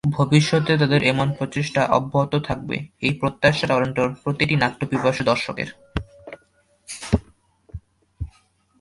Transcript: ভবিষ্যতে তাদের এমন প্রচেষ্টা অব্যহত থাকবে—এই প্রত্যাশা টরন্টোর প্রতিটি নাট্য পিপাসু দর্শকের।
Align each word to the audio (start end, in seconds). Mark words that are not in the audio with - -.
ভবিষ্যতে 0.03 0.73
তাদের 0.77 1.01
এমন 1.03 1.27
প্রচেষ্টা 1.37 1.81
অব্যহত 1.89 2.33
থাকবে—এই 2.47 3.13
প্রত্যাশা 3.13 3.65
টরন্টোর 3.67 4.09
প্রতিটি 4.23 4.55
নাট্য 4.55 4.81
পিপাসু 4.87 5.21
দর্শকের। 5.23 5.69